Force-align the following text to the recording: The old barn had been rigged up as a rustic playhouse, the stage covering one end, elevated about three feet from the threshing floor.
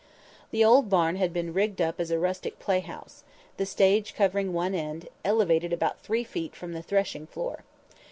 The 0.49 0.65
old 0.65 0.89
barn 0.89 1.17
had 1.17 1.31
been 1.31 1.53
rigged 1.53 1.79
up 1.79 1.99
as 1.99 2.09
a 2.09 2.17
rustic 2.17 2.57
playhouse, 2.57 3.23
the 3.57 3.67
stage 3.67 4.15
covering 4.15 4.51
one 4.51 4.73
end, 4.73 5.07
elevated 5.23 5.71
about 5.71 5.99
three 5.99 6.23
feet 6.23 6.55
from 6.55 6.73
the 6.73 6.81
threshing 6.81 7.27
floor. 7.27 7.63